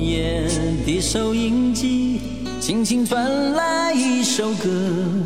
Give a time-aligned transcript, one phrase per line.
[0.00, 0.42] 夜
[0.86, 2.20] 的收音机
[2.58, 4.70] 轻轻传来一首歌。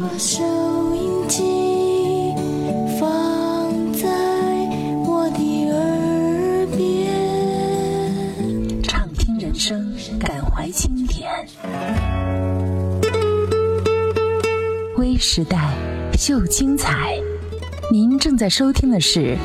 [0.00, 0.42] 把收
[0.94, 2.34] 音机
[2.98, 4.08] 放在
[5.06, 11.30] 我的耳边，畅听人生，感怀经典。
[14.96, 15.72] 微时代，
[16.18, 17.16] 秀精彩。
[17.92, 19.38] 您正在收听的是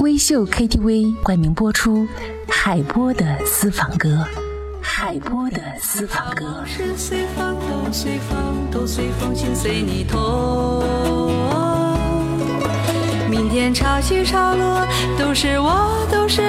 [0.00, 2.06] 微秀 KTV 冠名播出
[2.48, 4.26] 海波的私房歌，
[4.80, 6.62] 海波的私房歌。
[6.66, 10.82] 是随风，都随风，都随风，心随你痛。
[13.30, 14.86] 明天潮起潮落，
[15.18, 16.47] 都是我，都是